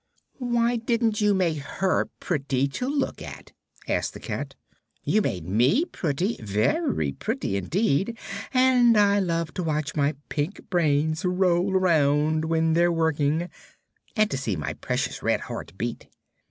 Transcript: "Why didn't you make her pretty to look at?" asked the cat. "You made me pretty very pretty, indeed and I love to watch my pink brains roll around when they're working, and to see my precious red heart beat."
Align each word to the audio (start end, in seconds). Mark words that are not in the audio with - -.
"Why 0.39 0.77
didn't 0.77 1.21
you 1.21 1.35
make 1.35 1.59
her 1.59 2.09
pretty 2.19 2.67
to 2.69 2.87
look 2.87 3.21
at?" 3.21 3.51
asked 3.87 4.15
the 4.15 4.19
cat. 4.19 4.55
"You 5.03 5.21
made 5.21 5.47
me 5.47 5.85
pretty 5.85 6.37
very 6.41 7.11
pretty, 7.11 7.55
indeed 7.55 8.17
and 8.51 8.97
I 8.97 9.19
love 9.19 9.53
to 9.53 9.61
watch 9.63 9.93
my 9.95 10.15
pink 10.27 10.67
brains 10.71 11.23
roll 11.23 11.75
around 11.77 12.45
when 12.45 12.73
they're 12.73 12.91
working, 12.91 13.47
and 14.15 14.31
to 14.31 14.37
see 14.39 14.55
my 14.55 14.73
precious 14.73 15.21
red 15.21 15.41
heart 15.41 15.73
beat." 15.77 16.07